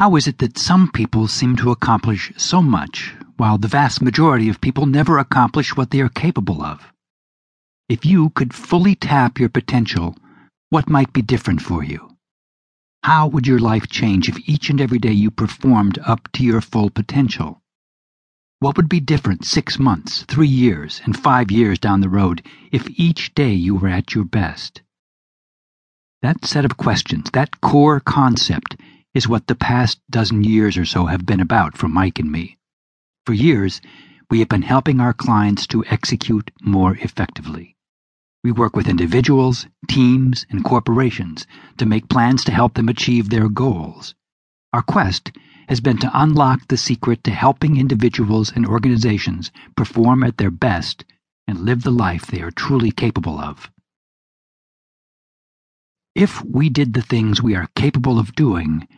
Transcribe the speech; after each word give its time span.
How 0.00 0.16
is 0.16 0.26
it 0.26 0.38
that 0.38 0.56
some 0.56 0.90
people 0.90 1.28
seem 1.28 1.56
to 1.56 1.70
accomplish 1.70 2.32
so 2.38 2.62
much, 2.62 3.14
while 3.36 3.58
the 3.58 3.68
vast 3.68 4.00
majority 4.00 4.48
of 4.48 4.62
people 4.62 4.86
never 4.86 5.18
accomplish 5.18 5.76
what 5.76 5.90
they 5.90 6.00
are 6.00 6.08
capable 6.08 6.62
of? 6.62 6.90
If 7.86 8.06
you 8.06 8.30
could 8.30 8.54
fully 8.54 8.94
tap 8.94 9.38
your 9.38 9.50
potential, 9.50 10.16
what 10.70 10.88
might 10.88 11.12
be 11.12 11.20
different 11.20 11.60
for 11.60 11.84
you? 11.84 12.16
How 13.02 13.26
would 13.26 13.46
your 13.46 13.58
life 13.58 13.90
change 13.90 14.26
if 14.26 14.48
each 14.48 14.70
and 14.70 14.80
every 14.80 14.98
day 14.98 15.12
you 15.12 15.30
performed 15.30 15.98
up 16.06 16.32
to 16.32 16.44
your 16.44 16.62
full 16.62 16.88
potential? 16.88 17.60
What 18.60 18.78
would 18.78 18.88
be 18.88 19.00
different 19.00 19.44
six 19.44 19.78
months, 19.78 20.22
three 20.22 20.48
years, 20.48 21.02
and 21.04 21.14
five 21.14 21.50
years 21.50 21.78
down 21.78 22.00
the 22.00 22.08
road 22.08 22.42
if 22.72 22.88
each 22.98 23.34
day 23.34 23.52
you 23.52 23.74
were 23.74 23.88
at 23.88 24.14
your 24.14 24.24
best? 24.24 24.80
That 26.22 26.46
set 26.46 26.64
of 26.64 26.78
questions, 26.78 27.30
that 27.32 27.60
core 27.60 28.00
concept, 28.00 28.76
is 29.14 29.28
what 29.28 29.46
the 29.46 29.54
past 29.54 30.00
dozen 30.08 30.44
years 30.44 30.76
or 30.76 30.84
so 30.84 31.06
have 31.06 31.26
been 31.26 31.40
about 31.40 31.76
for 31.76 31.88
Mike 31.88 32.18
and 32.18 32.30
me. 32.30 32.56
For 33.26 33.32
years, 33.32 33.80
we 34.30 34.38
have 34.38 34.48
been 34.48 34.62
helping 34.62 35.00
our 35.00 35.12
clients 35.12 35.66
to 35.68 35.84
execute 35.86 36.50
more 36.62 36.96
effectively. 36.98 37.76
We 38.44 38.52
work 38.52 38.76
with 38.76 38.88
individuals, 38.88 39.66
teams, 39.88 40.46
and 40.48 40.64
corporations 40.64 41.46
to 41.76 41.86
make 41.86 42.08
plans 42.08 42.44
to 42.44 42.52
help 42.52 42.74
them 42.74 42.88
achieve 42.88 43.28
their 43.28 43.48
goals. 43.48 44.14
Our 44.72 44.82
quest 44.82 45.32
has 45.68 45.80
been 45.80 45.98
to 45.98 46.10
unlock 46.14 46.68
the 46.68 46.76
secret 46.76 47.22
to 47.24 47.32
helping 47.32 47.76
individuals 47.76 48.52
and 48.54 48.66
organizations 48.66 49.50
perform 49.76 50.22
at 50.22 50.38
their 50.38 50.50
best 50.50 51.04
and 51.46 51.60
live 51.60 51.82
the 51.82 51.90
life 51.90 52.26
they 52.26 52.40
are 52.40 52.50
truly 52.50 52.92
capable 52.92 53.38
of. 53.38 53.70
If 56.14 56.44
we 56.44 56.68
did 56.68 56.94
the 56.94 57.02
things 57.02 57.42
we 57.42 57.54
are 57.54 57.68
capable 57.74 58.18
of 58.18 58.34
doing, 58.34 58.88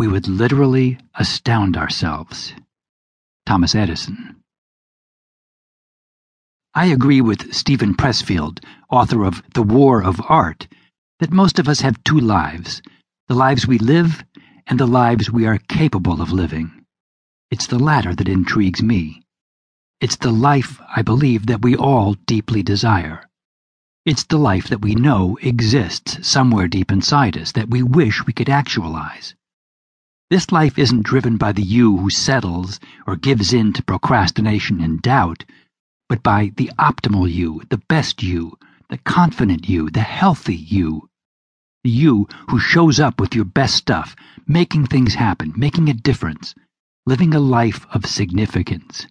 we 0.00 0.08
would 0.08 0.26
literally 0.26 0.96
astound 1.16 1.76
ourselves. 1.76 2.54
Thomas 3.44 3.74
Edison. 3.74 4.36
I 6.72 6.86
agree 6.86 7.20
with 7.20 7.52
Steven 7.52 7.94
Pressfield, 7.94 8.64
author 8.88 9.24
of 9.24 9.42
The 9.52 9.62
War 9.62 10.02
of 10.02 10.18
Art, 10.26 10.68
that 11.18 11.34
most 11.34 11.58
of 11.58 11.68
us 11.68 11.80
have 11.80 12.02
two 12.02 12.18
lives 12.18 12.80
the 13.28 13.34
lives 13.34 13.66
we 13.66 13.76
live 13.76 14.24
and 14.66 14.80
the 14.80 14.86
lives 14.86 15.30
we 15.30 15.46
are 15.46 15.58
capable 15.68 16.22
of 16.22 16.32
living. 16.32 16.86
It's 17.50 17.66
the 17.66 17.78
latter 17.78 18.14
that 18.14 18.26
intrigues 18.26 18.82
me. 18.82 19.22
It's 20.00 20.16
the 20.16 20.32
life, 20.32 20.80
I 20.96 21.02
believe, 21.02 21.44
that 21.44 21.60
we 21.60 21.76
all 21.76 22.14
deeply 22.24 22.62
desire. 22.62 23.28
It's 24.06 24.24
the 24.24 24.38
life 24.38 24.66
that 24.68 24.80
we 24.80 24.94
know 24.94 25.36
exists 25.42 26.26
somewhere 26.26 26.68
deep 26.68 26.90
inside 26.90 27.36
us 27.36 27.52
that 27.52 27.68
we 27.68 27.82
wish 27.82 28.24
we 28.24 28.32
could 28.32 28.48
actualize. 28.48 29.34
This 30.30 30.52
life 30.52 30.78
isn't 30.78 31.02
driven 31.02 31.38
by 31.38 31.50
the 31.50 31.62
you 31.62 31.96
who 31.96 32.08
settles 32.08 32.78
or 33.04 33.16
gives 33.16 33.52
in 33.52 33.72
to 33.72 33.82
procrastination 33.82 34.80
and 34.80 35.02
doubt, 35.02 35.44
but 36.08 36.22
by 36.22 36.52
the 36.56 36.70
optimal 36.78 37.28
you, 37.28 37.62
the 37.68 37.82
best 37.88 38.22
you, 38.22 38.56
the 38.90 38.98
confident 38.98 39.68
you, 39.68 39.90
the 39.90 40.02
healthy 40.02 40.54
you. 40.54 41.08
The 41.82 41.90
you 41.90 42.28
who 42.48 42.60
shows 42.60 43.00
up 43.00 43.18
with 43.18 43.34
your 43.34 43.44
best 43.44 43.74
stuff, 43.74 44.14
making 44.46 44.86
things 44.86 45.14
happen, 45.14 45.52
making 45.56 45.88
a 45.88 45.94
difference, 45.94 46.54
living 47.06 47.34
a 47.34 47.40
life 47.40 47.84
of 47.92 48.06
significance. 48.06 49.08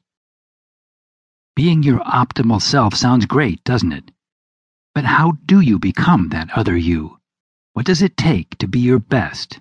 Being 1.54 1.84
your 1.84 2.00
optimal 2.00 2.62
self 2.62 2.94
sounds 2.94 3.26
great, 3.26 3.62
doesn't 3.66 3.92
it? 3.92 4.12
But 4.96 5.04
how 5.04 5.34
do 5.46 5.60
you 5.60 5.80
become 5.80 6.30
that 6.30 6.50
other 6.52 6.78
you? 6.78 7.18
What 7.74 7.86
does 7.86 8.02
it 8.02 8.16
take 8.16 8.58
to 8.60 8.70
be 8.70 8.80
your 8.80 9.00
best? 9.00 9.60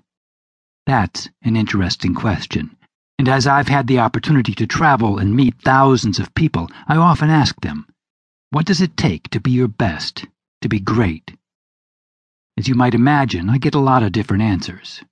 That's 0.88 1.28
an 1.42 1.54
interesting 1.54 2.14
question. 2.14 2.74
And 3.18 3.28
as 3.28 3.46
I've 3.46 3.68
had 3.68 3.88
the 3.88 3.98
opportunity 3.98 4.54
to 4.54 4.66
travel 4.66 5.18
and 5.18 5.36
meet 5.36 5.60
thousands 5.60 6.18
of 6.18 6.34
people, 6.34 6.70
I 6.86 6.96
often 6.96 7.28
ask 7.28 7.60
them, 7.60 7.86
what 8.52 8.64
does 8.64 8.80
it 8.80 8.96
take 8.96 9.28
to 9.28 9.38
be 9.38 9.50
your 9.50 9.68
best, 9.68 10.24
to 10.62 10.68
be 10.70 10.80
great? 10.80 11.36
As 12.56 12.68
you 12.68 12.74
might 12.74 12.94
imagine, 12.94 13.50
I 13.50 13.58
get 13.58 13.74
a 13.74 13.78
lot 13.78 14.02
of 14.02 14.12
different 14.12 14.44
answers. 14.44 15.02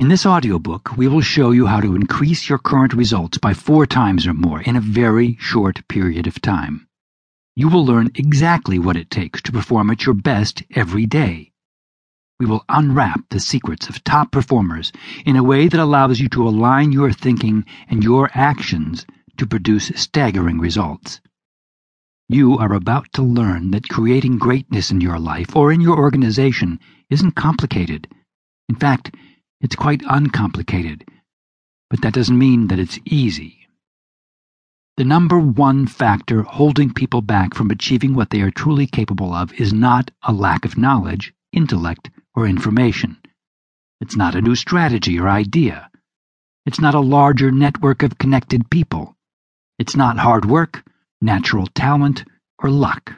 In 0.00 0.08
this 0.08 0.26
audiobook, 0.26 0.96
we 0.96 1.06
will 1.06 1.20
show 1.20 1.52
you 1.52 1.66
how 1.66 1.78
to 1.78 1.94
increase 1.94 2.48
your 2.48 2.58
current 2.58 2.94
results 2.94 3.38
by 3.38 3.54
four 3.54 3.86
times 3.86 4.26
or 4.26 4.34
more 4.34 4.60
in 4.60 4.74
a 4.74 4.80
very 4.80 5.36
short 5.38 5.86
period 5.86 6.26
of 6.26 6.42
time. 6.42 6.88
You 7.54 7.68
will 7.68 7.86
learn 7.86 8.10
exactly 8.16 8.80
what 8.80 8.96
it 8.96 9.08
takes 9.08 9.40
to 9.42 9.52
perform 9.52 9.90
at 9.90 10.04
your 10.04 10.16
best 10.16 10.64
every 10.74 11.06
day 11.06 11.52
we 12.44 12.50
will 12.50 12.64
unwrap 12.68 13.26
the 13.30 13.40
secrets 13.40 13.88
of 13.88 14.04
top 14.04 14.30
performers 14.30 14.92
in 15.24 15.34
a 15.34 15.42
way 15.42 15.66
that 15.66 15.80
allows 15.80 16.20
you 16.20 16.28
to 16.28 16.46
align 16.46 16.92
your 16.92 17.10
thinking 17.10 17.64
and 17.88 18.04
your 18.04 18.28
actions 18.34 19.06
to 19.38 19.46
produce 19.46 19.90
staggering 19.94 20.60
results. 20.60 21.22
You 22.28 22.58
are 22.58 22.74
about 22.74 23.10
to 23.14 23.22
learn 23.22 23.70
that 23.70 23.88
creating 23.88 24.36
greatness 24.36 24.90
in 24.90 25.00
your 25.00 25.18
life 25.18 25.56
or 25.56 25.72
in 25.72 25.80
your 25.80 25.96
organization 25.96 26.78
isn't 27.08 27.32
complicated. 27.32 28.08
In 28.68 28.74
fact, 28.74 29.14
it's 29.62 29.74
quite 29.74 30.02
uncomplicated. 30.06 31.08
But 31.88 32.02
that 32.02 32.12
doesn't 32.12 32.38
mean 32.38 32.66
that 32.66 32.78
it's 32.78 32.98
easy. 33.06 33.66
The 34.98 35.04
number 35.04 35.38
one 35.38 35.86
factor 35.86 36.42
holding 36.42 36.92
people 36.92 37.22
back 37.22 37.54
from 37.54 37.70
achieving 37.70 38.14
what 38.14 38.28
they 38.28 38.42
are 38.42 38.50
truly 38.50 38.86
capable 38.86 39.32
of 39.32 39.50
is 39.54 39.72
not 39.72 40.10
a 40.22 40.32
lack 40.34 40.66
of 40.66 40.76
knowledge, 40.76 41.32
intellect, 41.50 42.10
or 42.34 42.46
information. 42.46 43.16
It's 44.00 44.16
not 44.16 44.34
a 44.34 44.42
new 44.42 44.54
strategy 44.54 45.18
or 45.18 45.28
idea. 45.28 45.90
It's 46.66 46.80
not 46.80 46.94
a 46.94 47.00
larger 47.00 47.50
network 47.50 48.02
of 48.02 48.18
connected 48.18 48.70
people. 48.70 49.16
It's 49.78 49.96
not 49.96 50.18
hard 50.18 50.44
work, 50.44 50.82
natural 51.20 51.66
talent, 51.66 52.24
or 52.58 52.70
luck. 52.70 53.12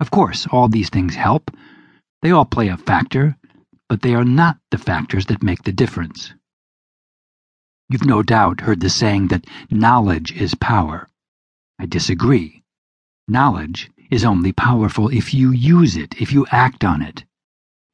Of 0.00 0.10
course, 0.10 0.46
all 0.46 0.68
these 0.68 0.90
things 0.90 1.14
help. 1.14 1.50
They 2.22 2.30
all 2.30 2.44
play 2.44 2.68
a 2.68 2.76
factor, 2.76 3.36
but 3.88 4.02
they 4.02 4.14
are 4.14 4.24
not 4.24 4.58
the 4.70 4.78
factors 4.78 5.26
that 5.26 5.42
make 5.42 5.62
the 5.62 5.72
difference. 5.72 6.34
You've 7.88 8.04
no 8.04 8.22
doubt 8.22 8.60
heard 8.60 8.80
the 8.80 8.90
saying 8.90 9.28
that 9.28 9.46
knowledge 9.70 10.32
is 10.32 10.54
power. 10.54 11.08
I 11.78 11.86
disagree. 11.86 12.62
Knowledge 13.26 13.90
is 14.10 14.24
only 14.24 14.52
powerful 14.52 15.08
if 15.08 15.32
you 15.32 15.50
use 15.52 15.96
it, 15.96 16.20
if 16.20 16.32
you 16.32 16.46
act 16.50 16.84
on 16.84 17.02
it. 17.02 17.24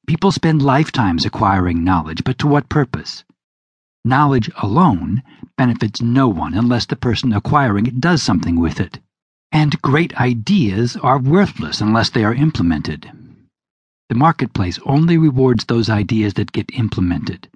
People 0.07 0.33
spend 0.33 0.61
lifetimes 0.61 1.25
acquiring 1.25 1.83
knowledge, 1.83 2.25
but 2.25 2.39
to 2.39 2.47
what 2.47 2.69
purpose? 2.69 3.25
Knowledge 4.05 4.51
alone 4.59 5.23
benefits 5.57 6.03
no 6.03 6.29
one 6.29 6.53
unless 6.53 6.85
the 6.85 6.97
person 6.97 7.33
acquiring 7.33 7.87
it 7.87 8.01
does 8.01 8.23
something 8.23 8.61
with 8.61 8.81
it. 8.81 9.01
And 9.51 9.81
great 9.81 10.15
ideas 10.17 10.97
are 10.97 11.19
worthless 11.19 11.81
unless 11.81 12.11
they 12.11 12.23
are 12.23 12.35
implemented. 12.35 13.11
The 14.11 14.15
marketplace 14.15 14.79
only 14.85 15.17
rewards 15.17 15.65
those 15.65 15.89
ideas 15.89 16.35
that 16.35 16.53
get 16.53 16.71
implemented. 16.75 17.49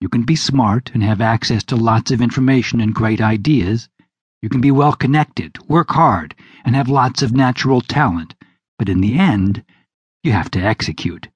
You 0.00 0.08
can 0.08 0.22
be 0.22 0.36
smart 0.36 0.92
and 0.94 1.02
have 1.02 1.20
access 1.20 1.64
to 1.64 1.76
lots 1.76 2.12
of 2.12 2.20
information 2.20 2.80
and 2.80 2.94
great 2.94 3.20
ideas. 3.20 3.88
You 4.42 4.48
can 4.48 4.60
be 4.60 4.70
well 4.70 4.92
connected, 4.92 5.58
work 5.68 5.90
hard, 5.90 6.36
and 6.64 6.76
have 6.76 6.88
lots 6.88 7.20
of 7.20 7.34
natural 7.34 7.80
talent, 7.80 8.36
but 8.78 8.88
in 8.88 9.00
the 9.00 9.18
end, 9.18 9.64
you 10.22 10.30
have 10.32 10.50
to 10.52 10.60
execute. 10.60 11.28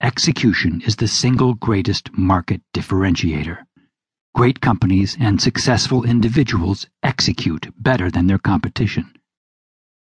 Execution 0.00 0.80
is 0.82 0.94
the 0.94 1.08
single 1.08 1.54
greatest 1.54 2.16
market 2.16 2.62
differentiator. 2.72 3.58
Great 4.32 4.60
companies 4.60 5.16
and 5.18 5.42
successful 5.42 6.04
individuals 6.04 6.86
execute 7.02 7.66
better 7.76 8.08
than 8.08 8.28
their 8.28 8.38
competition. 8.38 9.12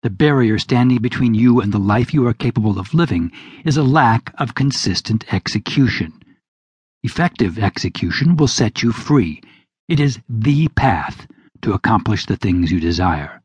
The 0.03 0.11
barrier 0.11 0.59
standing 0.59 0.99
between 0.99 1.33
you 1.33 1.63
and 1.63 1.73
the 1.73 1.79
life 1.79 2.13
you 2.13 2.27
are 2.27 2.35
capable 2.35 2.79
of 2.79 2.93
living 2.93 3.33
is 3.65 3.79
a 3.79 3.83
lack 3.83 4.35
of 4.39 4.55
consistent 4.55 5.33
execution. 5.33 6.13
Effective 7.03 7.59
execution 7.59 8.37
will 8.37 8.49
set 8.49 8.83
you 8.83 8.93
free. 8.93 9.41
It 9.89 9.99
is 9.99 10.21
the 10.29 10.69
path 10.69 11.27
to 11.63 11.73
accomplish 11.73 12.27
the 12.27 12.37
things 12.37 12.71
you 12.71 12.81
desire. 12.81 13.43